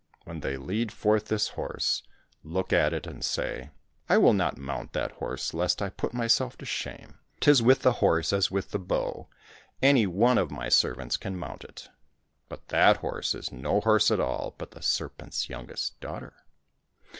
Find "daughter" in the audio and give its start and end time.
16.01-16.33